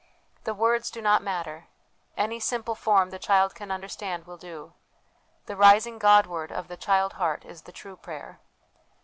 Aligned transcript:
The 0.45 0.55
words 0.55 0.89
do 0.89 0.99
not 0.99 1.21
matter; 1.21 1.67
any 2.17 2.39
simple 2.39 2.73
form 2.73 3.11
the 3.11 3.19
child 3.19 3.53
can 3.53 3.69
understand 3.69 4.25
will 4.25 4.35
do; 4.37 4.73
the 5.45 5.55
rising 5.55 5.99
Godward 5.99 6.51
of 6.51 6.69
the 6.69 6.75
child 6.75 7.13
heart 7.21 7.45
is 7.45 7.61
the 7.61 7.71
true 7.71 7.97
prayer. 7.97 8.39